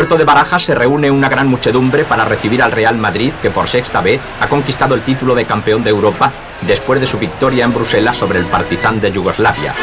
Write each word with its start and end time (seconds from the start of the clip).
puerto 0.00 0.16
de 0.16 0.24
Barajas 0.24 0.62
se 0.62 0.74
reúne 0.74 1.10
una 1.10 1.28
gran 1.28 1.46
muchedumbre 1.46 2.06
para 2.06 2.24
recibir 2.24 2.62
al 2.62 2.72
Real 2.72 2.96
Madrid, 2.96 3.34
que 3.42 3.50
por 3.50 3.68
sexta 3.68 4.00
vez 4.00 4.18
ha 4.40 4.48
conquistado 4.48 4.94
el 4.94 5.02
título 5.02 5.34
de 5.34 5.44
campeón 5.44 5.84
de 5.84 5.90
Europa 5.90 6.32
después 6.62 7.02
de 7.02 7.06
su 7.06 7.18
victoria 7.18 7.66
en 7.66 7.74
Bruselas 7.74 8.16
sobre 8.16 8.38
el 8.38 8.46
Partizan 8.46 8.98
de 8.98 9.12
Yugoslavia. 9.12 9.74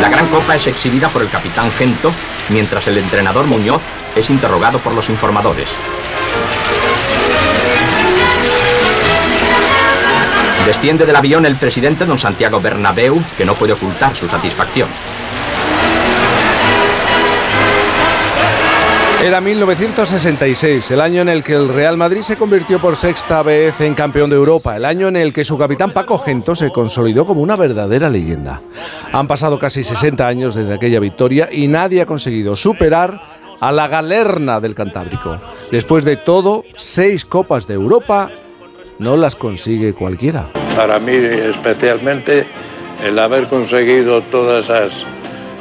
La 0.00 0.08
gran 0.08 0.28
copa 0.28 0.54
es 0.54 0.68
exhibida 0.68 1.08
por 1.08 1.22
el 1.22 1.28
capitán 1.28 1.72
Gento, 1.72 2.12
mientras 2.50 2.86
el 2.86 2.98
entrenador 2.98 3.46
Muñoz 3.46 3.82
es 4.14 4.30
interrogado 4.30 4.78
por 4.78 4.92
los 4.92 5.08
informadores. 5.08 5.66
Desciende 10.66 11.04
del 11.04 11.16
avión 11.16 11.46
el 11.46 11.56
presidente 11.56 12.06
don 12.06 12.20
Santiago 12.20 12.60
Bernabéu, 12.60 13.20
que 13.36 13.44
no 13.44 13.56
puede 13.56 13.72
ocultar 13.72 14.14
su 14.14 14.28
satisfacción. 14.28 14.88
Era 19.24 19.40
1966, 19.40 20.90
el 20.90 21.00
año 21.00 21.22
en 21.22 21.30
el 21.30 21.42
que 21.42 21.54
el 21.54 21.70
Real 21.70 21.96
Madrid 21.96 22.20
se 22.20 22.36
convirtió 22.36 22.78
por 22.78 22.94
sexta 22.94 23.42
vez 23.42 23.80
en 23.80 23.94
campeón 23.94 24.28
de 24.28 24.36
Europa, 24.36 24.76
el 24.76 24.84
año 24.84 25.08
en 25.08 25.16
el 25.16 25.32
que 25.32 25.46
su 25.46 25.56
capitán 25.56 25.94
Paco 25.94 26.18
Gento 26.18 26.54
se 26.54 26.68
consolidó 26.68 27.24
como 27.24 27.40
una 27.40 27.56
verdadera 27.56 28.10
leyenda. 28.10 28.60
Han 29.12 29.26
pasado 29.26 29.58
casi 29.58 29.82
60 29.82 30.26
años 30.26 30.54
desde 30.54 30.74
aquella 30.74 31.00
victoria 31.00 31.48
y 31.50 31.68
nadie 31.68 32.02
ha 32.02 32.06
conseguido 32.06 32.54
superar 32.54 33.18
a 33.60 33.72
la 33.72 33.88
galerna 33.88 34.60
del 34.60 34.74
Cantábrico. 34.74 35.38
Después 35.72 36.04
de 36.04 36.18
todo, 36.18 36.62
seis 36.76 37.24
copas 37.24 37.66
de 37.66 37.72
Europa 37.72 38.30
no 38.98 39.16
las 39.16 39.36
consigue 39.36 39.94
cualquiera. 39.94 40.50
Para 40.76 40.98
mí 40.98 41.14
especialmente 41.14 42.44
el 43.02 43.18
haber 43.18 43.46
conseguido 43.46 44.20
todas 44.20 44.66
esas 44.66 45.06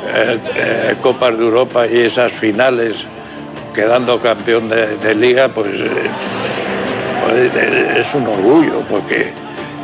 eh, 0.05 0.39
eh, 0.53 0.95
copas 1.01 1.37
de 1.37 1.45
Europa 1.45 1.87
y 1.87 1.99
esas 1.99 2.33
finales 2.33 3.07
quedando 3.73 4.19
campeón 4.19 4.69
de, 4.69 5.15
liga, 5.15 5.49
pues, 5.49 5.79
eh, 5.79 5.89
pues 7.25 7.55
es 7.97 8.13
un 8.13 8.27
orgullo, 8.27 8.81
porque 8.89 9.31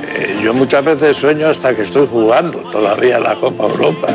eh, 0.04 0.40
yo 0.42 0.54
muchas 0.54 0.84
veces 0.84 1.18
sueño 1.18 1.48
hasta 1.48 1.76
que 1.76 1.82
estoy 1.82 2.08
jugando 2.08 2.60
todavía 2.72 3.20
la 3.20 3.36
Copa 3.36 3.64
Europa. 3.64 4.08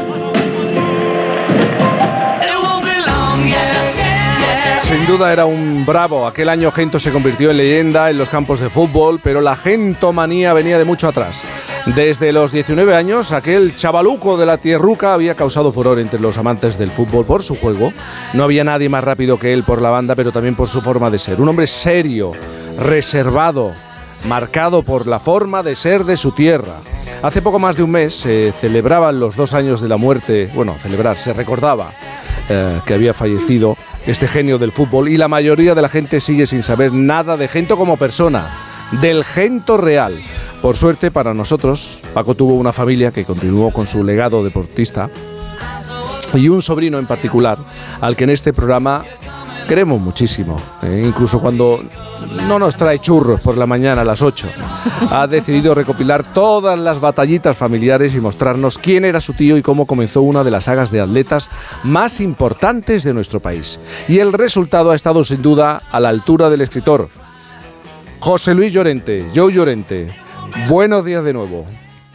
Sin 4.80 5.06
duda 5.06 5.32
era 5.32 5.46
un 5.46 5.84
bravo. 5.84 6.26
Aquel 6.26 6.48
año 6.48 6.70
Gento 6.70 7.00
se 7.00 7.10
convirtió 7.10 7.50
en 7.50 7.56
leyenda 7.56 8.10
en 8.10 8.18
los 8.18 8.28
campos 8.28 8.60
de 8.60 8.70
fútbol, 8.70 9.18
pero 9.22 9.40
la 9.40 9.56
gentomanía 9.56 10.52
venía 10.52 10.78
de 10.78 10.84
mucho 10.84 11.08
atrás. 11.08 11.42
Desde 11.86 12.32
los 12.32 12.50
19 12.50 12.96
años, 12.96 13.30
aquel 13.32 13.76
chavaluco 13.76 14.38
de 14.38 14.46
la 14.46 14.56
tierruca 14.56 15.12
había 15.12 15.34
causado 15.34 15.70
furor 15.70 15.98
entre 15.98 16.18
los 16.18 16.38
amantes 16.38 16.78
del 16.78 16.90
fútbol 16.90 17.26
por 17.26 17.42
su 17.42 17.56
juego. 17.56 17.92
No 18.32 18.44
había 18.44 18.64
nadie 18.64 18.88
más 18.88 19.04
rápido 19.04 19.38
que 19.38 19.52
él 19.52 19.64
por 19.64 19.82
la 19.82 19.90
banda, 19.90 20.14
pero 20.14 20.32
también 20.32 20.54
por 20.54 20.68
su 20.68 20.80
forma 20.80 21.10
de 21.10 21.18
ser. 21.18 21.42
Un 21.42 21.48
hombre 21.50 21.66
serio, 21.66 22.32
reservado, 22.78 23.74
marcado 24.26 24.82
por 24.82 25.06
la 25.06 25.20
forma 25.20 25.62
de 25.62 25.76
ser 25.76 26.04
de 26.04 26.16
su 26.16 26.32
tierra. 26.32 26.76
Hace 27.22 27.42
poco 27.42 27.58
más 27.58 27.76
de 27.76 27.82
un 27.82 27.90
mes 27.90 28.14
se 28.14 28.52
celebraban 28.58 29.20
los 29.20 29.36
dos 29.36 29.52
años 29.52 29.82
de 29.82 29.88
la 29.88 29.98
muerte, 29.98 30.50
bueno, 30.54 30.76
celebrar, 30.80 31.18
se 31.18 31.34
recordaba 31.34 31.92
eh, 32.48 32.80
que 32.86 32.94
había 32.94 33.12
fallecido 33.12 33.76
este 34.06 34.26
genio 34.26 34.58
del 34.58 34.72
fútbol 34.72 35.08
y 35.08 35.18
la 35.18 35.28
mayoría 35.28 35.74
de 35.74 35.82
la 35.82 35.88
gente 35.90 36.20
sigue 36.20 36.46
sin 36.46 36.62
saber 36.62 36.92
nada 36.92 37.36
de 37.36 37.46
Gento 37.46 37.76
como 37.76 37.98
persona, 37.98 38.48
del 39.02 39.22
Gento 39.22 39.76
real. 39.76 40.14
Por 40.64 40.78
suerte 40.78 41.10
para 41.10 41.34
nosotros, 41.34 41.98
Paco 42.14 42.34
tuvo 42.34 42.54
una 42.54 42.72
familia 42.72 43.12
que 43.12 43.26
continuó 43.26 43.70
con 43.70 43.86
su 43.86 44.02
legado 44.02 44.42
deportista 44.42 45.10
y 46.32 46.48
un 46.48 46.62
sobrino 46.62 46.98
en 46.98 47.04
particular 47.04 47.58
al 48.00 48.16
que 48.16 48.24
en 48.24 48.30
este 48.30 48.54
programa 48.54 49.04
queremos 49.68 50.00
muchísimo, 50.00 50.56
¿eh? 50.82 51.02
incluso 51.04 51.38
cuando 51.38 51.84
no 52.48 52.58
nos 52.58 52.76
trae 52.76 52.98
churros 52.98 53.42
por 53.42 53.58
la 53.58 53.66
mañana 53.66 54.00
a 54.00 54.04
las 54.06 54.22
8. 54.22 54.46
Ha 55.10 55.26
decidido 55.26 55.74
recopilar 55.74 56.24
todas 56.32 56.78
las 56.78 56.98
batallitas 56.98 57.54
familiares 57.54 58.14
y 58.14 58.20
mostrarnos 58.20 58.78
quién 58.78 59.04
era 59.04 59.20
su 59.20 59.34
tío 59.34 59.58
y 59.58 59.62
cómo 59.62 59.84
comenzó 59.84 60.22
una 60.22 60.44
de 60.44 60.50
las 60.50 60.64
sagas 60.64 60.90
de 60.90 61.02
atletas 61.02 61.50
más 61.82 62.22
importantes 62.22 63.04
de 63.04 63.12
nuestro 63.12 63.38
país. 63.38 63.78
Y 64.08 64.20
el 64.20 64.32
resultado 64.32 64.92
ha 64.92 64.96
estado 64.96 65.26
sin 65.26 65.42
duda 65.42 65.82
a 65.92 66.00
la 66.00 66.08
altura 66.08 66.48
del 66.48 66.62
escritor. 66.62 67.10
José 68.18 68.54
Luis 68.54 68.72
Llorente, 68.72 69.26
Joe 69.34 69.52
Llorente, 69.52 70.23
Buenos 70.68 71.04
días 71.04 71.24
de 71.24 71.32
nuevo. 71.32 71.66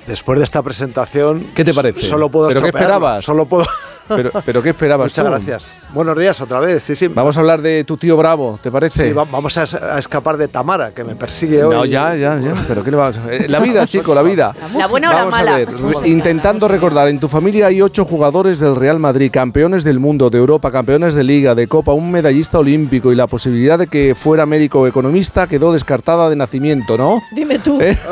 Después 0.07 0.39
de 0.39 0.45
esta 0.45 0.63
presentación, 0.63 1.45
¿qué 1.55 1.63
te 1.63 1.73
parece? 1.73 2.01
Solo 2.01 2.29
puedo 2.31 2.47
¿Pero 2.47 2.61
qué 2.61 2.67
esperabas? 2.67 3.23
Solo 3.23 3.45
puedo 3.45 3.65
pero, 4.09 4.31
pero 4.45 4.61
¿qué 4.61 4.69
esperabas 4.69 5.11
Muchas 5.11 5.25
gracias. 5.25 5.67
Buenos 5.93 6.17
días 6.17 6.39
otra 6.41 6.59
vez, 6.59 6.83
sí, 6.83 6.95
sí. 6.95 7.07
Vamos 7.07 7.37
a 7.37 7.39
hablar 7.39 7.61
de 7.61 7.83
tu 7.83 7.97
tío 7.97 8.17
Bravo, 8.17 8.59
¿te 8.61 8.71
parece? 8.71 9.07
Sí, 9.07 9.13
vamos 9.13 9.57
a, 9.57 9.97
escapar 9.97 10.37
de 10.37 10.47
Tamara, 10.47 10.91
que 10.91 11.03
me 11.03 11.15
persigue 11.15 11.63
hoy. 11.63 11.75
No, 11.75 11.85
ya, 11.85 12.15
ya, 12.15 12.39
ya. 12.39 12.53
Pero 12.67 12.83
¿qué 12.83 12.91
le 12.91 12.97
vamos 12.97 13.17
a... 13.17 13.33
Eh, 13.33 13.47
la 13.47 13.59
vida, 13.59 13.87
chico, 13.87 14.13
la 14.13 14.21
vida. 14.21 14.55
La 14.75 14.87
buena 14.87 15.11
o 15.11 15.13
vamos 15.13 15.33
la 15.33 15.37
mala. 15.37 15.55
a 15.55 15.57
ver, 15.57 15.69
intentando 16.05 16.67
recordar, 16.67 17.07
en 17.07 17.19
tu 17.19 17.27
familia 17.27 17.67
hay 17.67 17.81
ocho 17.81 18.05
jugadores 18.05 18.59
del 18.59 18.75
Real 18.75 18.99
Madrid, 18.99 19.31
campeones 19.31 19.83
del 19.83 19.99
mundo, 19.99 20.29
de 20.29 20.37
Europa, 20.37 20.71
campeones 20.71 21.15
de 21.15 21.23
Liga, 21.23 21.55
de 21.55 21.67
Copa, 21.67 21.93
un 21.93 22.11
medallista 22.11 22.59
olímpico 22.59 23.11
y 23.11 23.15
la 23.15 23.27
posibilidad 23.27 23.79
de 23.79 23.87
que 23.87 24.15
fuera 24.15 24.45
médico 24.45 24.81
o 24.81 24.87
economista 24.87 25.47
quedó 25.47 25.73
descartada 25.73 26.29
de 26.29 26.35
nacimiento, 26.35 26.97
¿no? 26.97 27.21
Dime 27.31 27.59
tú. 27.59 27.79
¿Eh? 27.81 27.97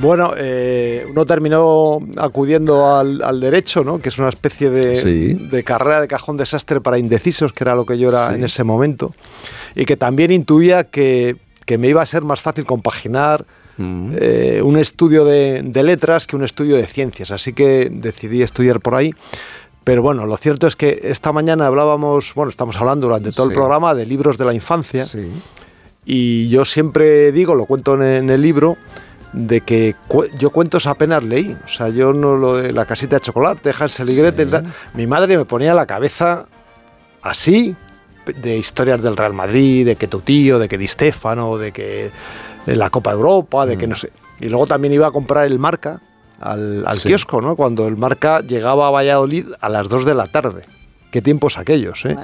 Bueno, 0.00 0.32
eh, 0.36 1.06
uno 1.10 1.26
terminó 1.26 2.00
acudiendo 2.16 2.96
al, 2.96 3.40
derecho, 3.40 3.82
¿no? 3.82 3.98
que 3.98 4.10
es 4.10 4.18
una 4.18 4.28
especie 4.28 4.70
de, 4.70 5.64
carrera 5.64 6.00
de 6.00 6.06
cajón 6.06 6.36
desastre 6.36 6.80
para 6.80 6.98
indecisos, 6.98 7.52
que 7.52 7.64
era 7.64 7.74
lo 7.74 7.84
que 7.84 7.98
yo 7.98 8.08
era 8.10 8.34
en 8.34 8.44
ese 8.44 8.62
momento, 8.62 9.12
y 9.74 9.84
que 9.84 9.96
también 9.96 10.30
intuía 10.30 10.84
que, 10.84 11.36
me 11.78 11.88
iba 11.88 12.00
a 12.00 12.06
ser 12.06 12.22
más 12.22 12.40
fácil 12.40 12.64
compaginar 12.64 13.44
mm. 13.76 14.14
eh, 14.20 14.60
un 14.62 14.78
estudio 14.78 15.24
de, 15.24 15.62
letras 15.82 16.28
que 16.28 16.36
un 16.36 16.44
estudio 16.44 16.76
de 16.76 16.86
ciencias, 16.86 17.32
así 17.32 17.52
que 17.52 17.90
decidí 17.92 18.42
estudiar 18.42 18.80
por 18.80 18.94
ahí. 18.94 19.12
Pero 19.82 20.02
bueno, 20.02 20.26
lo 20.26 20.36
cierto 20.36 20.66
es 20.66 20.76
que 20.76 21.00
esta 21.02 21.32
mañana 21.32 21.66
hablábamos, 21.66 22.34
bueno, 22.34 22.50
estamos 22.50 22.76
hablando 22.76 23.08
durante 23.08 23.32
todo 23.32 23.48
el 23.48 23.54
programa 23.54 23.94
de 23.94 24.06
libros 24.06 24.38
de 24.38 24.44
la 24.44 24.54
infancia, 24.54 25.06
y 26.04 26.48
yo 26.50 26.64
siempre 26.64 27.32
digo, 27.32 27.56
lo 27.56 27.66
cuento 27.66 28.00
en 28.00 28.30
el 28.30 28.40
libro, 28.40 28.78
de 29.32 29.60
que 29.60 29.94
yo 30.38 30.50
cuentos 30.50 30.86
apenas 30.86 31.24
leí. 31.24 31.56
O 31.64 31.68
sea, 31.68 31.88
yo 31.88 32.12
no 32.12 32.36
lo 32.36 32.56
de 32.56 32.72
la 32.72 32.86
casita 32.86 33.16
de 33.16 33.20
chocolate, 33.20 33.72
Hansel 33.78 34.10
y 34.10 34.16
Gretel. 34.16 34.64
Mi 34.94 35.06
madre 35.06 35.36
me 35.36 35.44
ponía 35.44 35.74
la 35.74 35.86
cabeza 35.86 36.46
así 37.22 37.76
de 38.26 38.58
historias 38.58 39.02
del 39.02 39.16
Real 39.16 39.34
Madrid, 39.34 39.86
de 39.86 39.96
que 39.96 40.08
tu 40.08 40.20
tío, 40.20 40.58
de 40.58 40.68
que 40.68 40.78
Di 40.78 40.88
Stefano, 40.88 41.56
de 41.56 41.72
que 41.72 42.10
de 42.66 42.76
la 42.76 42.90
Copa 42.90 43.12
Europa, 43.12 43.66
de 43.66 43.76
que 43.78 43.86
mm. 43.86 43.90
no 43.90 43.96
sé. 43.96 44.12
Y 44.40 44.48
luego 44.48 44.66
también 44.66 44.92
iba 44.92 45.06
a 45.06 45.10
comprar 45.10 45.46
el 45.46 45.58
Marca 45.58 46.00
al, 46.40 46.84
kiosco, 47.02 47.40
¿no? 47.40 47.56
Cuando 47.56 47.88
el 47.88 47.96
Marca 47.96 48.40
llegaba 48.40 48.88
a 48.88 48.90
Valladolid 48.90 49.46
a 49.60 49.68
las 49.68 49.88
2 49.88 50.04
de 50.04 50.14
la 50.14 50.26
tarde 50.26 50.77
qué 51.10 51.22
tiempos 51.22 51.58
aquellos. 51.58 52.04
¿eh? 52.04 52.16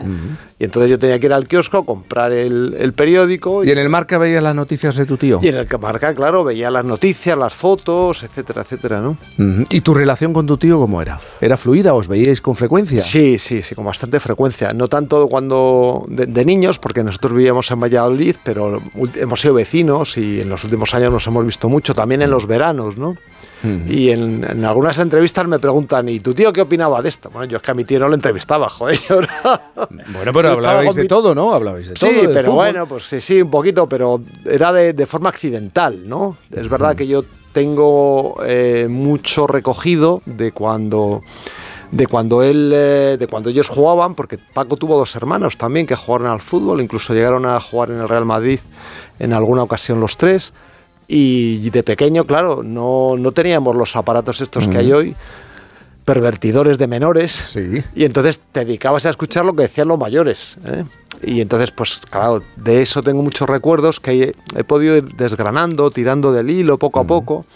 Y 0.58 0.64
entonces 0.64 0.90
yo 0.90 0.98
tenía 0.98 1.18
que 1.18 1.26
ir 1.26 1.32
al 1.32 1.48
kiosco, 1.48 1.84
comprar 1.84 2.32
el, 2.32 2.92
periódico. 2.94 3.64
¿Y, 3.64 3.70
en 3.70 3.78
el 3.78 3.88
marca 3.88 4.18
veías 4.18 4.42
las 4.42 4.54
noticias 4.54 4.96
de 4.96 5.06
tu 5.06 5.16
tío? 5.16 5.40
Y 5.42 5.48
en 5.48 5.56
el 5.56 5.66
marca, 5.80 6.14
claro, 6.14 6.44
veía 6.44 6.70
las 6.70 6.84
noticias, 6.84 7.36
las 7.36 7.54
fotos, 7.54 8.22
etcétera, 8.22 8.62
etcétera, 8.62 9.00
¿no? 9.00 9.18
¿Y 9.70 9.80
tu 9.80 9.94
relación 9.94 10.32
con 10.32 10.46
tu 10.46 10.56
tío 10.56 10.78
cómo 10.78 11.02
era? 11.02 11.20
¿Era 11.40 11.56
fluida? 11.56 11.94
¿Os 11.94 12.08
veíais 12.08 12.40
con 12.40 12.56
frecuencia? 12.56 13.00
Sí, 13.00 13.38
sí, 13.38 13.62
sí, 13.62 13.74
con 13.74 13.84
bastante 13.84 14.20
frecuencia. 14.20 14.72
No 14.72 14.88
tanto 14.88 15.28
cuando 15.28 16.04
de, 16.08 16.44
niños, 16.44 16.78
porque 16.78 17.02
nosotros 17.02 17.32
vivíamos 17.34 17.70
en 17.70 17.80
Valladolid, 17.80 18.36
pero 18.44 18.82
hemos 19.16 19.40
sido 19.40 19.54
vecinos 19.54 20.16
y 20.18 20.40
en 20.40 20.48
los 20.48 20.64
últimos 20.64 20.94
años 20.94 21.12
nos 21.12 21.26
hemos 21.26 21.44
visto 21.44 21.68
mucho, 21.68 21.94
también 21.94 22.22
en 22.22 22.30
los 22.30 22.46
veranos, 22.46 22.96
¿no? 22.96 23.16
Y 23.88 24.10
en, 24.10 24.64
algunas 24.64 24.98
entrevistas 24.98 25.46
me 25.46 25.58
preguntan, 25.58 26.08
¿y 26.08 26.20
tu 26.20 26.34
tío 26.34 26.52
qué 26.52 26.60
opinaba 26.60 27.00
de 27.00 27.08
esto? 27.08 27.30
Bueno, 27.30 27.46
yo 27.46 27.56
es 27.56 27.62
que 27.62 27.70
a 27.70 27.74
mi 27.74 27.84
tío 27.84 27.98
no 27.98 28.08
lo 28.08 28.14
entrevistaba, 28.14 28.68
joder. 28.68 28.98
bueno, 29.88 30.32
pero 30.32 30.50
hablabais 30.50 30.94
de 30.94 31.06
todo, 31.06 31.34
¿no? 31.34 31.52
Hablabais 31.52 31.88
de 31.88 31.96
sí, 31.96 32.00
todo. 32.00 32.10
Sí, 32.10 32.28
pero 32.32 32.52
bueno, 32.52 32.86
pues 32.86 33.04
sí, 33.04 33.20
sí, 33.20 33.40
un 33.40 33.50
poquito, 33.50 33.88
pero 33.88 34.20
era 34.44 34.72
de, 34.72 35.06
forma 35.06 35.30
accidental, 35.30 36.06
¿no? 36.06 36.36
Es 36.50 36.68
verdad 36.68 36.94
que 36.94 37.06
yo 37.06 37.24
tengo 37.52 38.36
eh, 38.44 38.86
mucho 38.90 39.46
recogido 39.46 40.22
de 40.26 40.52
cuando 40.52 41.22
de 41.92 42.08
cuando 42.08 42.42
él 42.42 42.72
eh, 42.74 43.16
de 43.16 43.26
cuando 43.28 43.50
ellos 43.50 43.68
jugaban 43.68 44.16
porque 44.16 44.38
Paco 44.38 44.76
tuvo 44.76 44.98
dos 44.98 45.14
hermanos 45.14 45.56
también 45.56 45.86
que 45.86 45.94
jugaron 45.94 46.26
al 46.26 46.40
fútbol 46.40 46.80
incluso 46.80 47.14
llegaron 47.14 47.46
a 47.46 47.60
jugar 47.60 47.90
en 47.90 48.00
el 48.00 48.08
Real 48.08 48.24
Madrid 48.24 48.58
en 49.20 49.32
alguna 49.32 49.62
ocasión 49.62 50.00
los 50.00 50.16
tres 50.16 50.52
y 51.06 51.70
de 51.70 51.82
pequeño, 51.82 52.24
claro, 52.24 52.62
no, 52.62 53.16
no 53.18 53.32
teníamos 53.32 53.76
los 53.76 53.94
aparatos 53.96 54.40
estos 54.40 54.68
que 54.68 54.78
hay 54.78 54.92
hoy, 54.92 55.16
pervertidores 56.04 56.78
de 56.78 56.86
menores. 56.86 57.32
Sí. 57.32 57.82
Y 57.94 58.04
entonces 58.04 58.40
te 58.52 58.64
dedicabas 58.64 59.06
a 59.06 59.10
escuchar 59.10 59.44
lo 59.44 59.54
que 59.54 59.62
decían 59.62 59.88
los 59.88 59.98
mayores. 59.98 60.56
¿eh? 60.64 60.84
Y 61.22 61.40
entonces, 61.40 61.70
pues 61.70 62.00
claro, 62.10 62.42
de 62.56 62.82
eso 62.82 63.02
tengo 63.02 63.22
muchos 63.22 63.48
recuerdos 63.48 64.00
que 64.00 64.34
he, 64.56 64.64
podido 64.64 64.96
ir 64.96 65.14
desgranando, 65.16 65.90
tirando 65.90 66.32
del 66.32 66.50
hilo 66.50 66.78
poco 66.78 67.00
a 67.00 67.04
poco. 67.04 67.46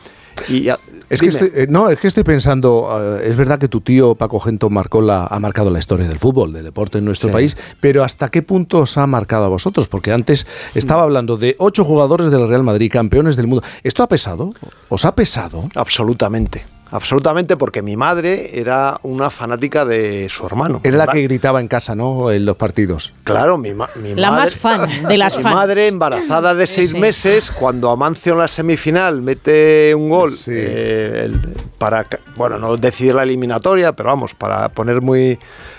Y 0.48 0.68
es 1.10 1.20
que 1.20 1.28
estoy, 1.28 1.50
eh, 1.54 1.66
no, 1.68 1.88
es 1.88 1.98
que 1.98 2.06
estoy 2.06 2.24
pensando, 2.24 3.18
eh, 3.18 3.28
es 3.28 3.36
verdad 3.36 3.58
que 3.58 3.68
tu 3.68 3.80
tío 3.80 4.14
Paco 4.14 4.40
Gento 4.40 4.68
marcó 4.68 5.00
la, 5.00 5.26
ha 5.26 5.40
marcado 5.40 5.70
la 5.70 5.78
historia 5.78 6.06
del 6.06 6.18
fútbol, 6.18 6.52
del 6.52 6.64
deporte 6.64 6.98
en 6.98 7.04
nuestro 7.04 7.30
país, 7.30 7.56
pero 7.80 8.04
¿hasta 8.04 8.28
qué 8.28 8.42
punto 8.42 8.80
os 8.80 8.98
ha 8.98 9.06
marcado 9.06 9.44
a 9.44 9.48
vosotros? 9.48 9.88
Porque 9.88 10.12
antes 10.12 10.46
estaba 10.74 11.02
hablando 11.02 11.36
de 11.36 11.56
ocho 11.58 11.84
jugadores 11.84 12.30
del 12.30 12.46
Real 12.48 12.62
Madrid, 12.62 12.90
campeones 12.92 13.36
del 13.36 13.46
mundo. 13.46 13.64
¿Esto 13.82 14.02
ha 14.02 14.08
pesado? 14.08 14.52
¿Os 14.88 15.04
ha 15.04 15.14
pesado? 15.14 15.62
Absolutamente. 15.74 16.64
Absolutamente, 16.90 17.56
porque 17.56 17.82
mi 17.82 17.96
madre 17.96 18.58
era 18.58 18.98
una 19.02 19.30
fanática 19.30 19.84
de 19.84 20.28
su 20.30 20.46
hermano. 20.46 20.80
Era 20.82 20.96
la 20.96 21.06
que 21.08 21.22
gritaba 21.22 21.60
en 21.60 21.68
casa, 21.68 21.94
¿no? 21.94 22.30
En 22.30 22.46
los 22.46 22.56
partidos. 22.56 23.12
Claro, 23.24 23.58
mi, 23.58 23.74
madre. 23.74 24.14
La 24.16 24.30
más 24.30 24.54
fan 24.54 24.88
de 25.06 25.16
las 25.16 25.36
mi 25.36 25.44
madre, 25.44 25.88
embarazada 25.88 26.54
de 26.54 26.66
seis 26.66 26.94
meses, 26.94 27.50
cuando 27.50 27.90
Amancio 27.90 28.32
en 28.32 28.38
la 28.38 28.48
semifinal 28.48 29.20
mete 29.20 29.94
un 29.94 30.08
gol 30.08 30.32
eh, 30.46 31.30
para, 31.78 32.06
bueno, 32.36 32.58
no 32.58 32.76
decidir 32.76 33.14
la 33.14 33.22
eliminatoria, 33.22 33.92
pero 33.92 34.08
vamos, 34.08 34.34
para 34.34 34.68
poner 34.70 35.02
muy 35.02 35.38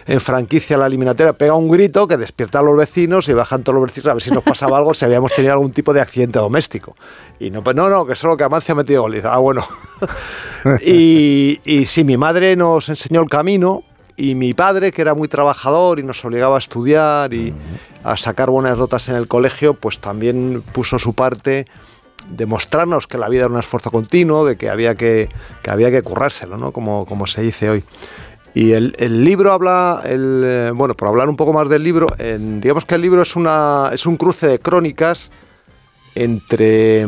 en 0.09 0.19
franquicia 0.19 0.75
la 0.75 0.87
eliminatoria, 0.87 1.33
pega 1.33 1.53
un 1.53 1.69
grito 1.69 2.07
que 2.07 2.17
despierta 2.17 2.59
a 2.59 2.61
los 2.63 2.75
vecinos 2.75 3.29
y 3.29 3.33
bajan 3.33 3.61
todos 3.61 3.75
los 3.75 3.85
vecinos 3.85 4.07
a 4.07 4.13
ver 4.15 4.23
si 4.23 4.31
nos 4.31 4.41
pasaba 4.41 4.75
algo, 4.79 4.95
si 4.95 5.05
habíamos 5.05 5.31
tenido 5.31 5.53
algún 5.53 5.71
tipo 5.71 5.93
de 5.93 6.01
accidente 6.01 6.39
doméstico. 6.39 6.95
Y 7.39 7.51
no, 7.51 7.63
pues 7.63 7.75
no, 7.75 7.89
no, 7.89 8.07
que 8.07 8.15
solo 8.15 8.35
que 8.35 8.43
Amancio 8.43 8.73
ha 8.73 8.75
metido 8.75 9.03
gol. 9.03 9.21
ah, 9.23 9.37
bueno. 9.37 9.63
y, 10.83 11.59
y 11.63 11.85
sí, 11.85 12.03
mi 12.03 12.17
madre 12.17 12.55
nos 12.55 12.89
enseñó 12.89 13.21
el 13.21 13.29
camino 13.29 13.83
y 14.17 14.33
mi 14.33 14.55
padre, 14.55 14.91
que 14.91 15.03
era 15.03 15.13
muy 15.13 15.27
trabajador 15.27 15.99
y 15.99 16.03
nos 16.03 16.25
obligaba 16.25 16.55
a 16.55 16.59
estudiar 16.59 17.31
y 17.35 17.53
a 18.03 18.17
sacar 18.17 18.49
buenas 18.49 18.79
notas 18.79 19.09
en 19.09 19.15
el 19.15 19.27
colegio, 19.27 19.75
pues 19.75 19.99
también 19.99 20.63
puso 20.73 20.97
su 20.97 21.13
parte 21.13 21.67
de 22.31 22.45
mostrarnos 22.47 23.05
que 23.05 23.19
la 23.19 23.29
vida 23.29 23.43
era 23.45 23.53
un 23.53 23.59
esfuerzo 23.59 23.91
continuo, 23.91 24.43
de 24.43 24.57
que 24.57 24.69
había 24.71 24.95
que, 24.95 25.29
que 25.61 25.69
había 25.69 25.91
que 25.91 26.01
currárselo, 26.01 26.57
¿no? 26.57 26.71
Como, 26.71 27.05
como 27.05 27.27
se 27.27 27.43
dice 27.43 27.69
hoy. 27.69 27.83
Y 28.53 28.71
el, 28.71 28.95
el 28.97 29.23
libro 29.23 29.53
habla, 29.53 30.01
el, 30.05 30.41
eh, 30.43 30.71
bueno, 30.73 30.95
por 30.95 31.07
hablar 31.07 31.29
un 31.29 31.35
poco 31.35 31.53
más 31.53 31.69
del 31.69 31.83
libro, 31.83 32.07
digamos 32.17 32.85
que 32.85 32.95
el 32.95 33.01
libro 33.01 33.21
es, 33.21 33.35
una, 33.35 33.91
es 33.93 34.05
un 34.05 34.17
cruce 34.17 34.47
de 34.47 34.59
crónicas 34.59 35.31
entre 36.15 37.05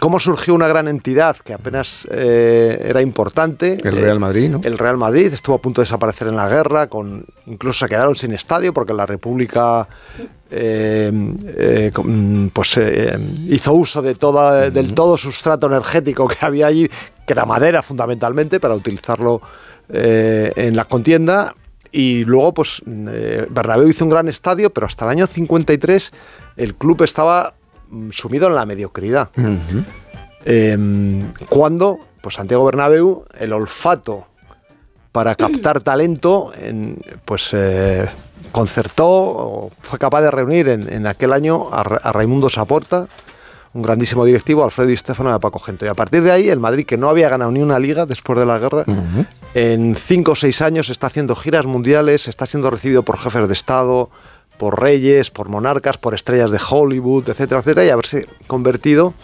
cómo 0.00 0.18
surgió 0.18 0.54
una 0.54 0.66
gran 0.66 0.88
entidad 0.88 1.36
que 1.36 1.52
apenas 1.52 2.08
eh, 2.10 2.86
era 2.88 3.02
importante. 3.02 3.78
El 3.84 3.96
Real 3.96 4.18
Madrid, 4.18 4.48
¿no? 4.48 4.60
El 4.64 4.78
Real 4.78 4.96
Madrid 4.96 5.32
estuvo 5.32 5.54
a 5.54 5.58
punto 5.60 5.82
de 5.82 5.84
desaparecer 5.84 6.26
en 6.28 6.36
la 6.36 6.48
guerra, 6.48 6.88
con, 6.88 7.24
incluso 7.46 7.80
se 7.84 7.88
quedaron 7.88 8.16
sin 8.16 8.32
estadio 8.32 8.72
porque 8.72 8.94
la 8.94 9.06
República 9.06 9.86
eh, 10.50 11.12
eh, 11.46 11.92
pues, 12.52 12.80
hizo 13.46 13.74
uso 13.74 14.02
de 14.02 14.14
toda, 14.14 14.70
del 14.70 14.94
todo 14.94 15.16
sustrato 15.16 15.66
energético 15.66 16.26
que 16.26 16.44
había 16.44 16.66
allí, 16.66 16.88
que 17.26 17.32
era 17.34 17.44
madera 17.44 17.82
fundamentalmente, 17.82 18.58
para 18.58 18.74
utilizarlo 18.74 19.40
en 19.92 20.76
la 20.76 20.84
contienda. 20.84 21.54
Y 21.92 22.24
luego, 22.24 22.54
pues, 22.54 22.82
Bernabéu 22.84 23.88
hizo 23.88 24.04
un 24.04 24.10
gran 24.10 24.28
estadio, 24.28 24.70
pero 24.70 24.86
hasta 24.86 25.04
el 25.04 25.10
año 25.10 25.26
53 25.26 26.12
el 26.56 26.74
club 26.74 27.02
estaba 27.02 27.54
Mm, 27.90 28.10
sumido 28.12 28.48
en 28.48 28.54
la 28.54 28.66
mediocridad. 28.66 29.30
Em, 30.44 31.32
cuando, 31.48 31.98
pues 32.22 32.36
Santiago 32.36 32.64
Bernabéu, 32.64 33.24
el 33.38 33.52
olfato 33.52 34.26
para 35.12 35.34
captar 35.34 35.80
talento, 35.82 36.52
pues 37.24 37.50
eh, 37.52 38.08
concertó, 38.52 39.70
fue 39.82 39.98
capaz 39.98 40.22
de 40.22 40.30
reunir 40.30 40.68
en, 40.68 41.06
aquel 41.06 41.32
año 41.32 41.68
a, 41.72 41.82
Raimundo 42.12 42.48
Saporta, 42.48 43.08
un 43.72 43.82
grandísimo 43.82 44.24
directivo, 44.24 44.64
Alfredo 44.64 44.90
y 44.90 44.96
Stefano 44.96 45.32
de 45.32 45.40
Paco 45.40 45.58
Gento. 45.58 45.84
Y 45.84 45.88
a 45.88 45.94
partir 45.94 46.22
de 46.22 46.30
ahí, 46.30 46.48
el 46.48 46.60
Madrid, 46.60 46.86
que 46.86 46.96
no 46.96 47.08
había 47.08 47.28
ganado 47.28 47.50
ni 47.50 47.60
una 47.60 47.78
liga 47.78 48.06
después 48.06 48.38
de 48.38 48.46
la 48.46 48.58
guerra, 48.58 48.84
en 49.54 49.96
cinco 49.96 50.32
o 50.32 50.36
seis 50.36 50.62
años 50.62 50.90
está 50.90 51.08
haciendo 51.08 51.34
giras 51.34 51.66
mundiales, 51.66 52.28
está 52.28 52.46
siendo 52.46 52.70
recibido 52.70 53.02
por 53.02 53.18
jefes 53.18 53.48
de 53.48 53.52
Estado, 53.52 54.10
por 54.58 54.80
reyes, 54.80 55.30
por 55.30 55.48
monarcas, 55.48 55.96
por 55.98 56.14
estrellas 56.14 56.50
de 56.50 56.58
Hollywood, 56.58 57.28
etcétera, 57.28 57.60
etcétera, 57.60 57.86
y 57.86 57.90
haberse 57.90 58.26
convertido 58.46 59.14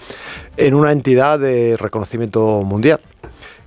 en 0.57 0.75
una 0.75 0.93
entidad 0.93 1.39
de 1.39 1.77
reconocimiento 1.77 2.63
mundial. 2.63 3.01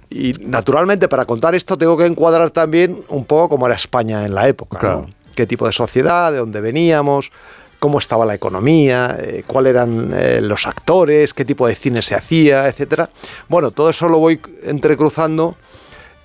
Y 0.10 0.34
naturalmente 0.42 1.08
para 1.08 1.26
contar 1.26 1.54
esto 1.54 1.78
tengo 1.78 1.96
que 1.96 2.08
encuadrar 2.08 2.50
también 2.50 3.04
un 3.10 3.26
poco 3.26 3.50
cómo 3.50 3.68
era 3.68 3.76
España 3.76 4.26
en 4.26 4.34
la 4.34 4.48
época, 4.48 5.06
qué 5.36 5.46
tipo 5.46 5.68
de 5.68 5.72
sociedad, 5.72 6.32
de 6.32 6.40
dónde 6.40 6.60
veníamos, 6.60 7.32
cómo 7.78 8.00
estaba 8.00 8.26
la 8.26 8.34
economía, 8.34 9.16
eh, 9.20 9.44
cuáles 9.46 9.70
eran 9.70 10.12
eh, 10.14 10.42
los 10.42 10.66
actores, 10.66 11.34
qué 11.34 11.46
tipo 11.46 11.68
de 11.68 11.76
cine 11.76 12.02
se 12.02 12.16
hacía, 12.16 12.68
etcétera. 12.68 13.10
Bueno, 13.48 13.72
todo 13.72 13.92
eso 13.92 14.10
lo 14.10 14.18
voy 14.18 14.42
entrecruzando 14.64 15.56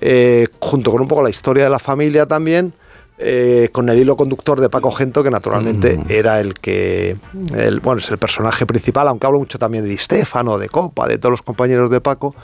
eh, 0.00 0.46
junto 0.60 0.90
con 0.90 1.00
un 1.00 1.08
poco 1.08 1.22
la 1.22 1.30
historia 1.30 1.64
de 1.64 1.70
la 1.70 1.78
familia 1.78 2.26
también 2.26 2.74
eh, 3.16 3.68
con 3.70 3.88
el 3.88 3.98
hilo 3.98 4.16
conductor 4.16 4.60
de 4.60 4.68
Paco 4.68 4.90
Gento, 4.90 5.22
que 5.22 5.30
naturalmente 5.30 5.96
mm. 5.96 6.04
era 6.08 6.40
el 6.40 6.54
que, 6.54 7.16
el, 7.56 7.78
bueno, 7.78 8.00
es 8.00 8.10
el 8.10 8.18
personaje 8.18 8.66
principal, 8.66 9.06
aunque 9.06 9.26
hablo 9.26 9.38
mucho 9.38 9.56
también 9.56 9.84
de 9.84 9.90
Di 9.90 9.98
Stefano, 9.98 10.58
de 10.58 10.68
Copa, 10.68 11.06
de 11.06 11.18
todos 11.18 11.30
los 11.30 11.42
compañeros 11.42 11.90
de 11.90 12.00
Paco, 12.00 12.34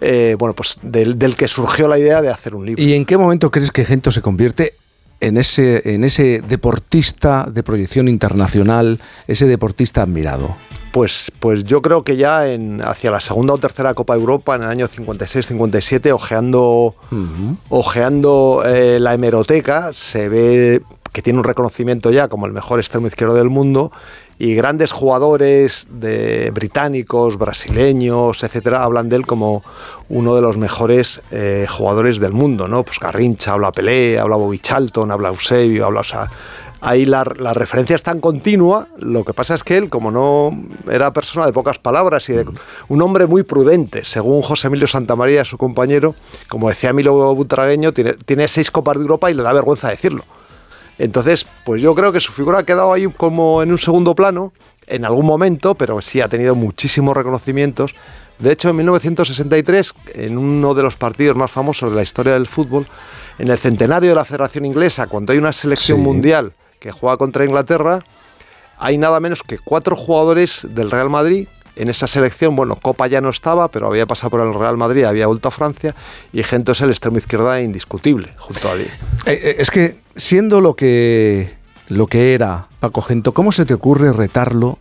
eh, 0.00 0.34
bueno, 0.36 0.52
pues 0.52 0.78
del, 0.82 1.16
del, 1.16 1.36
que 1.36 1.46
surgió 1.46 1.86
la 1.86 1.96
idea 1.96 2.22
de 2.22 2.30
hacer 2.30 2.56
un 2.56 2.66
libro. 2.66 2.82
¿Y 2.82 2.94
en 2.94 3.04
qué 3.04 3.16
momento 3.16 3.52
crees 3.52 3.70
que 3.70 3.84
Gento 3.84 4.10
se 4.10 4.20
convierte 4.20 4.74
en 5.26 5.36
ese, 5.38 5.94
en 5.94 6.04
ese 6.04 6.40
deportista 6.40 7.46
de 7.50 7.62
proyección 7.62 8.08
internacional, 8.08 9.00
ese 9.26 9.46
deportista 9.46 10.02
admirado? 10.02 10.56
Pues, 10.92 11.30
pues 11.40 11.64
yo 11.64 11.82
creo 11.82 12.04
que 12.04 12.16
ya 12.16 12.48
en, 12.48 12.80
hacia 12.82 13.10
la 13.10 13.20
segunda 13.20 13.52
o 13.52 13.58
tercera 13.58 13.92
Copa 13.94 14.14
Europa, 14.14 14.56
en 14.56 14.62
el 14.62 14.68
año 14.68 14.88
56-57, 14.88 16.10
ojeando, 16.10 16.94
ojeando 17.68 18.62
eh, 18.64 18.98
la 18.98 19.14
hemeroteca, 19.14 19.92
se 19.92 20.28
ve 20.28 20.82
que 21.12 21.22
tiene 21.22 21.38
un 21.38 21.44
reconocimiento 21.44 22.10
ya 22.10 22.28
como 22.28 22.46
el 22.46 22.52
mejor 22.52 22.78
extremo 22.78 23.06
izquierdo 23.06 23.34
del 23.34 23.48
mundo 23.48 23.90
y 24.38 24.54
grandes 24.54 24.92
jugadores 24.92 25.86
de 25.90 26.50
británicos, 26.50 27.38
brasileños, 27.38 28.42
etcétera, 28.42 28.84
hablan 28.84 29.08
de 29.08 29.16
él 29.16 29.26
como 29.26 29.62
uno 30.08 30.34
de 30.34 30.42
los 30.42 30.56
mejores 30.56 31.22
eh, 31.30 31.66
jugadores 31.68 32.18
del 32.18 32.32
mundo, 32.32 32.68
¿no? 32.68 32.82
Pues 32.82 32.98
Garrincha, 33.00 33.52
habla 33.52 33.72
Pelé, 33.72 34.18
habla 34.18 34.36
Bobby 34.36 34.58
Charlton, 34.58 35.10
habla 35.10 35.28
Eusebio, 35.28 35.86
habla, 35.86 36.00
o 36.00 36.04
sea, 36.04 36.28
ahí 36.82 37.06
la, 37.06 37.24
referencia 37.24 37.96
es 37.96 38.02
tan 38.02 38.20
continua, 38.20 38.88
lo 38.98 39.24
que 39.24 39.32
pasa 39.32 39.54
es 39.54 39.64
que 39.64 39.78
él, 39.78 39.88
como 39.88 40.10
no 40.10 40.52
era 40.90 41.12
persona 41.12 41.46
de 41.46 41.52
pocas 41.52 41.78
palabras 41.78 42.28
y 42.28 42.34
de, 42.34 42.44
un 42.88 43.02
hombre 43.02 43.26
muy 43.26 43.42
prudente, 43.42 44.04
según 44.04 44.42
José 44.42 44.66
Emilio 44.66 44.86
Santamaría, 44.86 45.44
su 45.46 45.56
compañero, 45.56 46.14
como 46.48 46.68
decía 46.68 46.90
Emilio 46.90 47.34
Butragueño, 47.34 47.92
tiene, 47.92 48.12
tiene 48.12 48.48
seis 48.48 48.70
copas 48.70 48.96
de 48.96 49.02
Europa 49.02 49.30
y 49.30 49.34
le 49.34 49.42
da 49.42 49.52
vergüenza 49.52 49.88
decirlo. 49.88 50.24
Entonces, 50.98 51.46
pues 51.64 51.82
yo 51.82 51.94
creo 51.94 52.12
que 52.12 52.20
su 52.20 52.32
figura 52.32 52.60
ha 52.60 52.64
quedado 52.64 52.92
ahí 52.92 53.06
como 53.06 53.62
en 53.62 53.70
un 53.70 53.78
segundo 53.78 54.14
plano, 54.14 54.52
en 54.86 55.04
algún 55.04 55.26
momento, 55.26 55.74
pero 55.74 56.00
sí 56.00 56.20
ha 56.20 56.28
tenido 56.28 56.54
muchísimos 56.54 57.16
reconocimientos. 57.16 57.94
De 58.38 58.52
hecho, 58.52 58.70
en 58.70 58.76
1963, 58.76 59.94
en 60.14 60.38
uno 60.38 60.74
de 60.74 60.82
los 60.82 60.96
partidos 60.96 61.36
más 61.36 61.50
famosos 61.50 61.90
de 61.90 61.96
la 61.96 62.02
historia 62.02 62.34
del 62.34 62.46
fútbol, 62.46 62.86
en 63.38 63.48
el 63.48 63.58
centenario 63.58 64.10
de 64.10 64.16
la 64.16 64.24
Federación 64.24 64.64
Inglesa, 64.64 65.06
cuando 65.06 65.32
hay 65.32 65.38
una 65.38 65.52
selección 65.52 66.00
mundial 66.00 66.52
que 66.78 66.92
juega 66.92 67.16
contra 67.16 67.44
Inglaterra, 67.44 68.02
hay 68.78 68.98
nada 68.98 69.20
menos 69.20 69.42
que 69.42 69.58
cuatro 69.58 69.96
jugadores 69.96 70.66
del 70.70 70.90
Real 70.90 71.10
Madrid 71.10 71.48
en 71.76 71.90
esa 71.90 72.06
selección, 72.06 72.56
bueno, 72.56 72.76
Copa 72.76 73.06
ya 73.06 73.20
no 73.20 73.28
estaba, 73.28 73.68
pero 73.68 73.86
había 73.86 74.06
pasado 74.06 74.30
por 74.30 74.40
el 74.40 74.54
Real 74.54 74.76
Madrid, 74.76 75.04
había 75.04 75.26
vuelto 75.26 75.48
a 75.48 75.50
Francia 75.50 75.94
y 76.32 76.42
Gento 76.42 76.72
es 76.72 76.80
el 76.80 76.90
extremo 76.90 77.18
izquierda 77.18 77.60
indiscutible 77.60 78.32
junto 78.38 78.68
a 78.68 78.72
él. 78.72 78.80
Eh, 78.80 78.88
eh, 79.26 79.56
es 79.58 79.70
que 79.70 79.98
siendo 80.16 80.60
lo 80.60 80.74
que, 80.74 81.54
lo 81.88 82.06
que 82.06 82.34
era 82.34 82.66
Paco 82.80 83.02
Gento, 83.02 83.32
¿cómo 83.32 83.52
se 83.52 83.66
te 83.66 83.74
ocurre 83.74 84.12
retarlo 84.12 84.78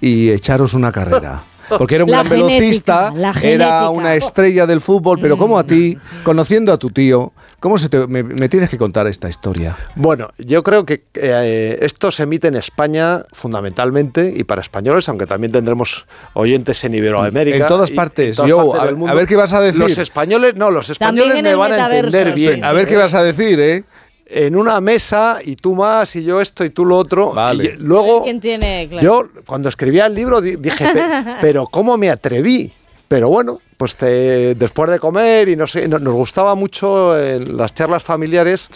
y 0.00 0.30
echaros 0.30 0.72
una 0.74 0.90
carrera? 0.90 1.44
Porque 1.78 1.96
era 1.96 2.04
un 2.04 2.10
gran 2.10 2.28
velocista, 2.28 3.12
era 3.42 3.88
una 3.90 4.14
estrella 4.14 4.66
del 4.66 4.80
fútbol, 4.80 5.18
pero 5.20 5.38
como 5.38 5.58
a 5.58 5.64
ti, 5.64 5.96
conociendo 6.24 6.72
a 6.72 6.78
tu 6.78 6.90
tío, 6.90 7.32
¿cómo 7.62 7.78
se 7.78 7.88
te, 7.88 8.06
me, 8.08 8.48
tienes 8.48 8.68
que 8.68 8.76
contar 8.76 9.06
esta 9.06 9.28
historia? 9.28 9.78
Bueno, 9.94 10.30
yo 10.36 10.62
creo 10.62 10.84
que 10.84 11.04
eh, 11.14 11.78
esto 11.80 12.10
se 12.10 12.24
emite 12.24 12.48
en 12.48 12.56
España 12.56 13.22
fundamentalmente 13.32 14.34
y 14.36 14.44
para 14.44 14.60
españoles, 14.60 15.08
aunque 15.08 15.26
también 15.26 15.52
tendremos 15.52 16.06
oyentes 16.34 16.82
en 16.84 16.94
Iberoamérica. 16.94 17.56
En 17.56 17.66
todas 17.66 17.92
partes. 17.92 18.36
yo, 18.46 18.74
a, 18.74 19.14
ver 19.14 19.26
qué 19.26 19.36
vas 19.36 19.52
a 19.52 19.60
decir. 19.60 19.80
Los 19.80 19.96
españoles, 19.96 20.56
no, 20.56 20.70
los 20.70 20.90
españoles 20.90 21.40
me 21.40 21.54
van 21.54 21.72
a 21.72 21.96
entender 21.96 22.34
bien. 22.34 22.64
a 22.64 22.72
ver 22.72 22.86
qué 22.86 22.96
vas 22.96 23.14
a 23.14 23.22
decir, 23.22 23.60
¿eh? 23.60 23.84
en 24.26 24.56
una 24.56 24.80
mesa 24.80 25.40
y 25.44 25.56
tú 25.56 25.74
más 25.74 26.16
y 26.16 26.24
yo 26.24 26.40
esto 26.40 26.64
y 26.64 26.70
tú 26.70 26.84
lo 26.84 26.96
otro. 26.96 27.32
Vale. 27.32 27.74
Y 27.76 27.76
luego, 27.76 28.24
yo 29.00 29.28
cuando 29.46 29.68
escribía 29.68 30.06
el 30.06 30.14
libro 30.14 30.40
dije, 30.40 30.86
pero 31.40 31.66
¿cómo 31.66 31.96
me 31.96 32.10
atreví? 32.10 32.72
Pero 33.06 33.28
bueno, 33.28 33.60
pues 33.82 33.98
después 33.98 34.90
de 34.90 35.00
comer 35.00 35.48
y 35.48 35.56
no 35.56 35.66
sé, 35.66 35.88
nos 35.88 36.00
gustaba 36.04 36.54
mucho 36.54 37.18
en 37.18 37.56
las 37.56 37.74
charlas 37.74 38.04
familiares, 38.04 38.68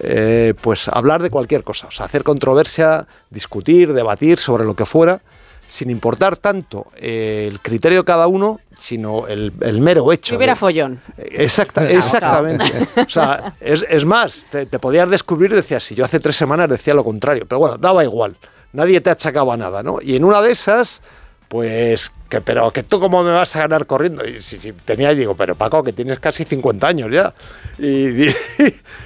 eh, 0.00 0.54
pues 0.60 0.88
hablar 0.88 1.22
de 1.22 1.30
cualquier 1.30 1.62
cosa, 1.62 1.86
o 1.86 1.92
sea, 1.92 2.06
hacer 2.06 2.24
controversia, 2.24 3.06
discutir, 3.30 3.92
debatir 3.92 4.40
sobre 4.40 4.64
lo 4.64 4.74
que 4.74 4.86
fuera 4.86 5.20
sin 5.68 5.88
importar 5.88 6.36
tanto 6.36 6.88
eh, 6.96 7.46
el 7.48 7.60
criterio 7.60 7.98
de 7.98 8.04
cada 8.04 8.26
uno, 8.26 8.58
sino 8.76 9.28
el, 9.28 9.52
mero 9.80 10.12
hecho. 10.12 10.34
hubiera 10.34 10.56
follón. 10.56 11.00
Exacta, 11.16 11.88
exactamente. 11.88 12.88
o 12.96 13.08
sea, 13.08 13.54
es, 13.60 14.04
más, 14.04 14.48
te, 14.50 14.66
te, 14.66 14.80
podías 14.80 15.08
descubrir, 15.08 15.54
decías, 15.54 15.84
si 15.84 15.94
yo 15.94 16.04
hace 16.04 16.18
tres 16.18 16.34
semanas 16.34 16.68
decía 16.68 16.92
lo 16.92 17.04
contrario, 17.04 17.46
pero 17.48 17.60
bueno, 17.60 17.78
daba 17.78 18.02
igual. 18.02 18.36
Nadie 18.72 19.00
te 19.00 19.10
achacaba 19.10 19.56
nada, 19.56 19.84
¿no? 19.84 19.98
Y 20.02 20.16
en 20.16 20.24
una 20.24 20.42
de 20.42 20.50
esas 20.50 21.02
pues, 21.50 22.12
que, 22.28 22.40
pero 22.40 22.70
que 22.70 22.84
tú 22.84 23.00
cómo 23.00 23.24
me 23.24 23.32
vas 23.32 23.56
a 23.56 23.62
ganar 23.62 23.84
corriendo. 23.84 24.24
Y 24.24 24.38
si, 24.38 24.72
tenía, 24.72 25.12
digo, 25.14 25.34
pero 25.34 25.56
Paco, 25.56 25.82
que 25.82 25.92
tienes 25.92 26.20
casi 26.20 26.44
50 26.44 26.86
años 26.86 27.10
ya. 27.10 27.34
Y, 27.76 28.28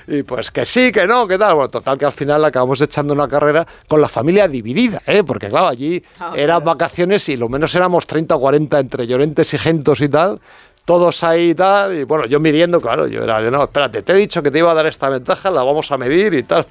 y, 0.07 0.23
pues 0.25 0.51
que 0.51 0.67
sí, 0.67 0.93
que 0.93 1.07
no, 1.07 1.27
que 1.27 1.39
tal. 1.39 1.55
Bueno, 1.55 1.71
total, 1.71 1.97
que 1.97 2.05
al 2.05 2.13
final 2.13 2.45
acabamos 2.45 2.83
echando 2.83 3.15
una 3.15 3.29
carrera 3.29 3.67
con 3.89 3.99
la 3.99 4.11
familia 4.11 4.47
dividida, 4.47 5.01
¿eh? 5.07 5.25
porque 5.25 5.49
claro, 5.49 5.69
allí 5.69 6.05
ah, 6.21 6.35
eran 6.37 6.63
vacaciones 6.63 7.27
y 7.31 7.39
lo 7.39 7.49
menos 7.49 7.75
éramos 7.75 8.07
30 8.07 8.37
o 8.37 8.41
40 8.41 8.79
entre 8.79 9.07
llorentes 9.07 9.55
y 9.55 9.59
gentos 9.59 10.03
y 10.03 10.11
tal 10.11 10.39
todos 10.85 11.25
ahí 11.25 11.53
y 11.53 11.55
tal, 11.55 11.97
y 11.97 12.05
bueno, 12.05 12.27
yo 12.27 12.41
midiendo, 12.41 12.79
claro, 12.79 13.07
yo 13.07 13.23
era 13.23 13.41
de, 13.41 13.51
no, 13.51 13.65
espérate, 13.65 14.03
te 14.03 14.13
he 14.13 14.17
dicho 14.17 14.43
que 14.43 14.51
te 14.51 14.59
iba 14.59 14.71
a 14.71 14.75
dar 14.75 14.85
esta 14.85 15.09
ventaja, 15.09 15.51
la 15.51 15.63
vamos 15.63 15.91
a 15.91 15.97
medir 15.97 16.35
y 16.35 16.43
tal 16.43 16.67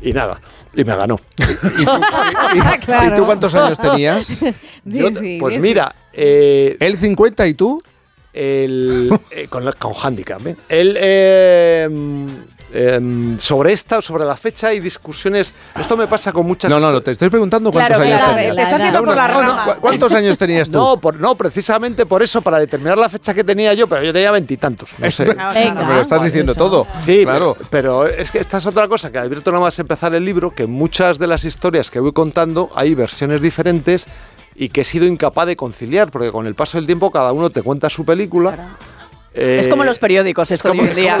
y 0.00 0.12
nada, 0.12 0.40
y 0.74 0.84
me 0.84 0.96
ganó. 0.96 1.18
¿Y, 1.78 1.84
tú, 3.16 3.24
cuántos 3.26 3.54
años 3.54 3.78
tenías? 3.78 4.42
pues 5.40 5.58
mira, 5.58 5.90
eh, 6.12 6.76
él 6.80 6.96
50 6.96 7.46
y 7.46 7.54
tú? 7.54 7.82
El, 8.32 9.10
eh, 9.32 9.48
con, 9.48 9.70
con 9.72 9.92
handicap. 10.00 10.46
¿eh? 10.46 10.56
Él 10.68 10.96
eh, 12.72 13.34
sobre 13.38 13.72
esta, 13.72 14.00
sobre 14.00 14.24
la 14.24 14.36
fecha 14.36 14.68
hay 14.68 14.80
discusiones. 14.80 15.54
Esto 15.78 15.96
me 15.96 16.06
pasa 16.06 16.32
con 16.32 16.46
muchas. 16.46 16.70
No, 16.70 16.78
no, 16.78 16.92
no 16.92 17.00
te 17.00 17.12
estoy 17.12 17.28
preguntando 17.28 17.72
cuántos 17.72 17.98
años 17.98 18.20
tenías. 18.20 19.78
¿Cuántos 19.80 20.12
años 20.12 20.38
tenías 20.38 20.68
tú? 20.68 20.78
No, 20.78 21.00
no, 21.18 21.34
precisamente 21.34 22.06
por 22.06 22.22
eso, 22.22 22.42
para 22.42 22.58
determinar 22.58 22.98
la 22.98 23.08
fecha 23.08 23.34
que 23.34 23.44
tenía 23.44 23.74
yo, 23.74 23.86
pero 23.86 24.02
yo 24.02 24.12
tenía 24.12 24.30
veintitantos. 24.30 24.90
No 24.98 25.10
sé. 25.10 25.26
me 25.26 25.94
lo 25.94 26.00
estás 26.00 26.22
diciendo 26.22 26.54
todo. 26.54 26.86
Sí, 27.00 27.24
claro. 27.24 27.56
Pero, 27.70 28.06
es 28.06 28.30
que 28.30 28.38
esta 28.38 28.58
es 28.58 28.66
otra 28.66 28.88
cosa 28.88 29.10
que 29.10 29.18
Alberto 29.18 29.50
nada 29.50 29.64
más 29.64 29.78
empezar 29.78 30.14
el 30.14 30.24
libro, 30.24 30.54
que 30.54 30.66
muchas 30.66 31.18
de 31.18 31.26
las 31.26 31.44
historias 31.44 31.90
que 31.90 32.00
voy 32.00 32.12
contando 32.12 32.70
hay 32.74 32.94
versiones 32.94 33.40
diferentes 33.40 34.06
y 34.54 34.68
que 34.68 34.82
he 34.82 34.84
sido 34.84 35.06
incapaz 35.06 35.46
de 35.46 35.56
conciliar, 35.56 36.10
porque 36.10 36.30
con 36.30 36.46
el 36.46 36.54
paso 36.54 36.78
del 36.78 36.86
tiempo 36.86 37.10
cada 37.10 37.32
uno 37.32 37.50
te 37.50 37.62
cuenta 37.62 37.88
su 37.88 38.04
película 38.04 38.76
es 39.34 39.68
como 39.68 39.84
los 39.84 39.98
periódicos 39.98 40.50
esto 40.50 40.70
hoy 40.72 40.80
en 40.80 40.94
día. 40.94 41.18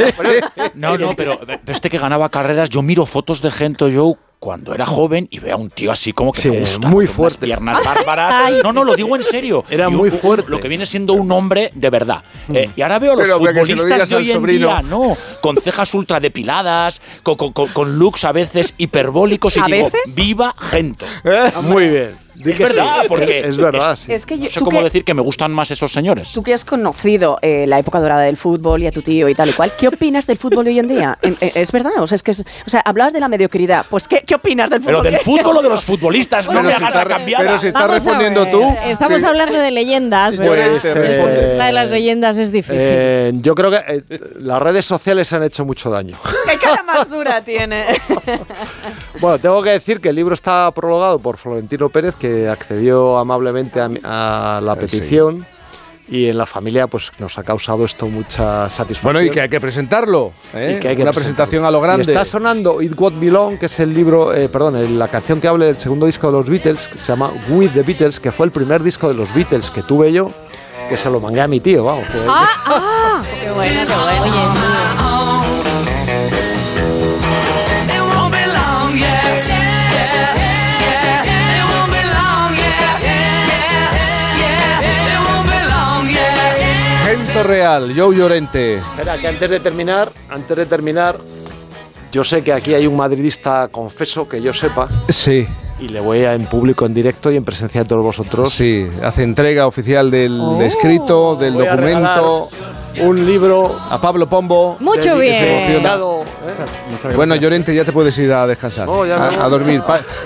No, 0.74 0.98
no, 0.98 1.14
pero, 1.14 1.38
este 1.66 1.90
que 1.90 1.98
ganaba 1.98 2.28
carreras, 2.30 2.70
yo 2.70 2.82
miro 2.82 3.06
fotos 3.06 3.42
de 3.42 3.50
gente 3.50 3.92
yo 3.92 4.16
cuando 4.38 4.74
era 4.74 4.86
joven 4.86 5.28
y 5.30 5.38
veo 5.38 5.54
a 5.54 5.58
un 5.58 5.68
tío 5.68 5.92
así 5.92 6.14
como 6.14 6.32
que 6.32 6.50
me 6.50 6.60
gusta, 6.60 6.88
muy 6.88 7.06
fuerte, 7.06 7.44
piernas 7.46 7.78
bárbaras. 7.84 8.62
no, 8.62 8.72
no, 8.72 8.84
lo 8.84 8.94
digo 8.96 9.14
en 9.14 9.22
serio. 9.22 9.64
Era 9.68 9.90
muy 9.90 10.10
fuerte. 10.10 10.48
Lo 10.48 10.58
que 10.58 10.68
viene 10.68 10.86
siendo 10.86 11.12
un 11.12 11.30
hombre 11.30 11.70
de 11.74 11.90
verdad. 11.90 12.24
Mm. 12.48 12.56
Eh, 12.56 12.70
y 12.74 12.82
ahora 12.82 12.98
veo 12.98 13.12
a 13.12 13.16
los 13.16 13.28
futbolistas 13.28 14.08
de 14.08 14.16
hoy 14.16 14.30
en 14.30 14.46
día, 14.46 14.82
no, 14.82 15.16
con 15.42 15.56
cejas 15.58 15.92
ultra 15.94 16.20
depiladas, 16.20 17.02
con, 17.22 17.36
con, 17.36 17.98
looks 17.98 18.24
a 18.24 18.32
veces 18.32 18.74
hiperbólicos 18.78 19.56
y 19.58 19.62
digo, 19.62 19.90
viva 20.16 20.54
gente. 20.58 21.04
Muy 21.62 21.88
bien 21.88 22.29
es 22.44 22.58
verdad, 22.58 23.02
porque 23.08 23.40
es, 23.40 23.56
verdad. 23.56 23.98
Es, 24.08 24.26
que 24.26 24.38
yo, 24.38 24.44
no 24.44 24.50
sé 24.50 24.60
cómo 24.60 24.82
decir 24.82 25.04
que 25.04 25.14
me 25.14 25.22
gustan 25.22 25.52
más 25.52 25.70
esos 25.70 25.92
señores. 25.92 26.32
Tú 26.32 26.42
que 26.42 26.54
has 26.54 26.64
conocido 26.64 27.38
eh, 27.42 27.66
la 27.66 27.78
época 27.78 28.00
dorada 28.00 28.22
del 28.22 28.36
fútbol 28.36 28.82
y 28.82 28.86
a 28.86 28.92
tu 28.92 29.02
tío 29.02 29.28
y 29.28 29.34
tal 29.34 29.50
y 29.50 29.52
cual, 29.52 29.72
¿qué 29.78 29.88
opinas 29.88 30.26
del 30.26 30.38
fútbol 30.38 30.64
de 30.64 30.70
hoy 30.70 30.78
en 30.78 30.88
día? 30.88 31.18
¿Es 31.40 31.72
verdad? 31.72 31.92
O 31.98 32.06
sea, 32.06 32.16
es 32.16 32.22
que 32.22 32.30
o 32.30 32.68
sea, 32.68 32.80
hablabas 32.80 33.12
de 33.12 33.20
la 33.20 33.28
mediocridad. 33.28 33.86
Pues, 33.88 34.06
¿qué, 34.08 34.22
qué 34.26 34.34
opinas 34.34 34.70
del 34.70 34.80
fútbol? 34.80 35.00
Pero 35.02 35.10
del 35.10 35.20
fútbol 35.20 35.56
o 35.58 35.62
de 35.62 35.68
los 35.68 35.84
futbolistas, 35.84 36.48
no 36.48 36.62
me 36.62 36.72
hagas 36.72 36.94
la 36.94 37.06
cambiada. 37.06 37.44
Pero 37.44 37.58
si 37.58 37.66
estás 37.68 37.90
respondiendo 37.90 38.46
tú. 38.46 38.62
Estamos 38.84 39.24
hablando 39.24 39.58
de 39.58 39.70
leyendas, 39.70 40.36
¿verdad? 40.36 40.70
Pues, 40.70 40.84
eh, 40.84 41.58
de 41.58 41.72
las 41.72 41.90
leyendas 41.90 42.38
es 42.38 42.52
difícil. 42.52 42.78
Eh, 42.80 43.32
yo 43.34 43.54
creo 43.54 43.70
que 43.70 44.04
las 44.38 44.60
redes 44.60 44.86
sociales 44.86 45.32
han 45.32 45.42
hecho 45.42 45.64
mucho 45.64 45.90
daño. 45.90 46.16
¿Qué 46.46 46.58
cara 46.58 46.82
más 46.82 47.08
dura 47.08 47.42
tiene? 47.42 47.86
bueno, 49.20 49.38
tengo 49.38 49.62
que 49.62 49.70
decir 49.70 50.00
que 50.00 50.10
el 50.10 50.16
libro 50.16 50.34
está 50.34 50.70
prologado 50.72 51.18
por 51.18 51.36
Florentino 51.36 51.88
Pérez, 51.88 52.14
que 52.14 52.29
accedió 52.48 53.18
amablemente 53.18 53.80
a, 53.80 54.60
la 54.62 54.76
petición. 54.76 55.46
Y 56.08 56.26
en 56.26 56.38
la 56.38 56.44
familia 56.44 56.88
pues 56.88 57.12
nos 57.20 57.38
ha 57.38 57.44
causado 57.44 57.84
esto 57.84 58.08
mucha 58.08 58.68
satisfacción. 58.68 59.12
Bueno, 59.12 59.22
y 59.22 59.30
que 59.30 59.42
hay 59.42 59.48
que 59.48 59.60
presentarlo, 59.60 60.32
¿eh? 60.52 60.80
Una 61.00 61.12
presentación 61.12 61.64
a 61.64 61.70
lo 61.70 61.80
grande. 61.80 62.02
está 62.02 62.24
sonando 62.24 62.82
It 62.82 62.98
What 62.98 63.12
Belong, 63.20 63.58
que 63.58 63.66
es 63.66 63.78
el 63.78 63.94
libro, 63.94 64.34
eh, 64.34 64.48
perdón, 64.48 64.98
la 64.98 65.06
canción 65.06 65.40
que 65.40 65.46
habla 65.46 65.66
del 65.66 65.76
segundo 65.76 66.06
disco 66.06 66.26
de 66.26 66.32
los 66.32 66.50
Beatles, 66.50 66.88
que 66.88 66.98
se 66.98 67.06
llama 67.06 67.30
With 67.50 67.70
the 67.74 67.82
Beatles, 67.82 68.18
que 68.18 68.32
fue 68.32 68.46
el 68.46 68.50
primer 68.50 68.82
disco 68.82 69.06
de 69.06 69.14
los 69.14 69.32
Beatles 69.32 69.70
que 69.70 69.84
tuve 69.84 70.12
yo, 70.12 70.32
que 70.88 70.96
se 70.96 71.08
lo 71.08 71.20
mangué 71.20 71.42
a 71.42 71.46
mi 71.46 71.60
tío, 71.60 71.84
vamos. 71.84 72.04
Ah, 72.26 72.48
ah, 72.66 73.24
qué 73.40 73.52
bueno, 73.52 73.80
qué 73.86 73.94
bueno. 73.94 74.79
Real, 87.34 87.92
Joe 87.96 88.14
Llorente. 88.14 88.78
Espera, 88.78 89.16
que 89.16 89.28
antes 89.28 89.48
de 89.48 89.60
terminar, 89.60 90.10
antes 90.28 90.56
de 90.56 90.66
terminar, 90.66 91.16
yo 92.12 92.24
sé 92.24 92.42
que 92.42 92.52
aquí 92.52 92.74
hay 92.74 92.86
un 92.86 92.96
madridista 92.96 93.68
confeso, 93.68 94.28
que 94.28 94.42
yo 94.42 94.52
sepa. 94.52 94.88
Sí. 95.08 95.46
Y 95.78 95.88
le 95.88 96.00
voy 96.00 96.24
a 96.24 96.34
en 96.34 96.44
público, 96.44 96.84
en 96.84 96.92
directo 96.92 97.30
y 97.30 97.36
en 97.36 97.44
presencia 97.44 97.82
de 97.82 97.88
todos 97.88 98.02
vosotros. 98.02 98.52
Sí, 98.52 98.86
hace 99.02 99.22
entrega 99.22 99.66
oficial 99.66 100.10
del 100.10 100.38
oh. 100.38 100.60
escrito, 100.60 101.36
del 101.36 101.54
documento. 101.54 102.48
un 103.00 103.24
libro 103.24 103.74
a 103.88 103.98
Pablo 103.98 104.28
Pombo. 104.28 104.76
Mucho 104.80 105.16
bien. 105.16 105.82
Bueno, 107.14 107.34
Llorente, 107.36 107.74
ya 107.74 107.84
te 107.84 107.92
puedes 107.92 108.16
ir 108.18 108.32
a 108.32 108.46
descansar, 108.46 108.88
a, 108.88 109.48
dormir. 109.48 109.82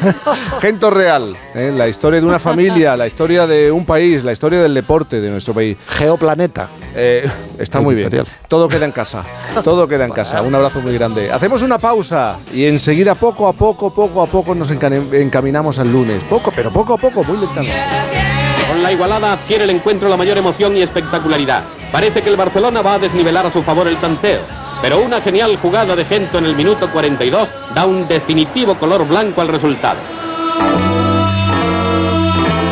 Gento 0.60 0.90
Real, 0.90 1.36
¿eh? 1.54 1.72
la 1.74 1.88
historia 1.88 2.20
de 2.20 2.26
una 2.26 2.38
familia, 2.38 2.96
la 2.96 3.06
historia 3.06 3.46
de 3.46 3.70
un 3.70 3.84
país, 3.84 4.24
la 4.24 4.32
historia 4.32 4.60
del 4.60 4.74
deporte 4.74 5.20
de 5.20 5.30
nuestro 5.30 5.54
país. 5.54 5.76
Geoplaneta. 5.88 6.68
Eh, 6.96 7.28
está 7.58 7.80
muy 7.80 7.94
bien. 7.94 8.10
Todo 8.48 8.68
queda 8.68 8.84
en 8.84 8.92
casa. 8.92 9.24
Todo 9.62 9.88
queda 9.88 10.04
en 10.04 10.12
casa. 10.12 10.42
Un 10.42 10.54
abrazo 10.54 10.80
muy 10.80 10.94
grande. 10.94 11.30
Hacemos 11.30 11.62
una 11.62 11.78
pausa 11.78 12.36
y 12.52 12.64
enseguida, 12.66 13.14
poco 13.14 13.48
a 13.48 13.52
poco, 13.52 13.92
poco 13.92 14.22
a 14.22 14.26
poco, 14.26 14.54
nos 14.54 14.70
encaminamos 14.70 15.78
al 15.78 15.92
lunes. 15.92 16.22
Poco, 16.24 16.52
pero 16.54 16.72
poco 16.72 16.94
a 16.94 16.98
poco, 16.98 17.24
muy 17.24 17.38
lentamente. 17.38 17.76
Con 18.68 18.82
la 18.82 18.92
igualada 18.92 19.34
adquiere 19.34 19.64
el 19.64 19.70
encuentro 19.70 20.08
la 20.08 20.16
mayor 20.16 20.38
emoción 20.38 20.76
y 20.76 20.82
espectacularidad. 20.82 21.62
Parece 21.92 22.22
que 22.22 22.30
el 22.30 22.36
Barcelona 22.36 22.82
va 22.82 22.94
a 22.94 22.98
desnivelar 22.98 23.46
a 23.46 23.52
su 23.52 23.62
favor 23.62 23.86
el 23.86 23.96
tanteo. 23.96 24.63
Pero 24.84 25.00
una 25.00 25.22
genial 25.22 25.56
jugada 25.56 25.96
de 25.96 26.04
Gento 26.04 26.36
en 26.36 26.44
el 26.44 26.54
minuto 26.54 26.90
42 26.92 27.48
da 27.74 27.86
un 27.86 28.06
definitivo 28.06 28.78
color 28.78 29.08
blanco 29.08 29.40
al 29.40 29.48
resultado. 29.48 29.96